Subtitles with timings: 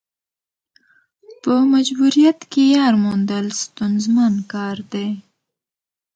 [1.43, 5.07] په مجبوریت کې یار موندل ستونزمن کار دی.